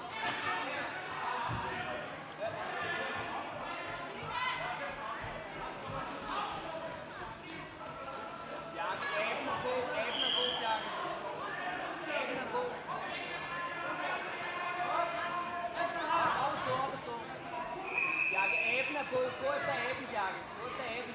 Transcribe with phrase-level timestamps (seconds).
[19.15, 20.39] gået få efter aben, Bjarke.
[20.59, 21.13] Få efter aben.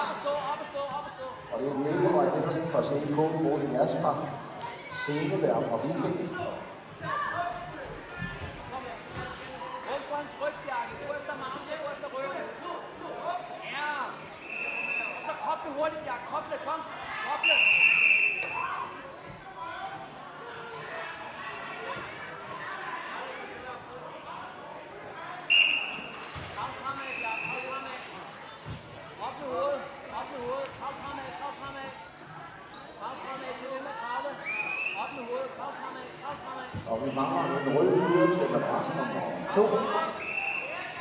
[1.54, 4.18] Og det er Nikolaj Hendersen fra CK Rode Jersberg,
[5.06, 6.30] Senevær fra Viking.
[36.90, 39.06] Og vi mangler en rød hyre til madras nummer
[39.56, 39.70] 2.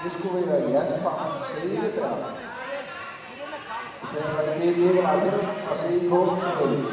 [0.05, 2.19] Det skulle være Jasper Sædeberg.
[4.13, 5.81] Det passer ikke med Nikolaj Petersen fra CK,
[6.43, 6.85] selvfølgelig.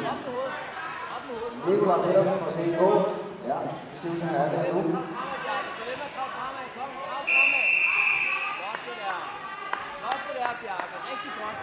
[1.67, 2.59] Nikolaj Petersen fra CK.
[3.47, 3.55] Ja,
[3.89, 4.81] det ser ud til at have det nu.
[4.91, 4.99] der,
[10.61, 10.95] Bjarke.
[11.11, 11.57] Rigtig godt.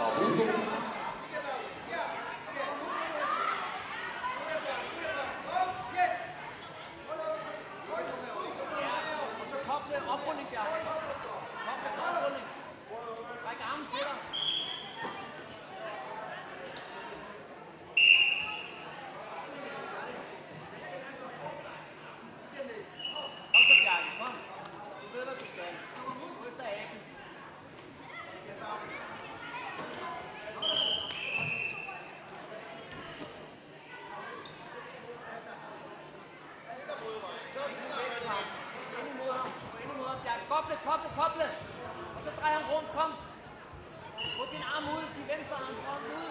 [0.00, 0.79] Paul Wilkins.
[40.76, 41.48] koble, koble, koble.
[42.16, 43.10] Og så drej ham rundt, kom.
[44.36, 46.30] Få din arm ud, din venstre arm, kom ud.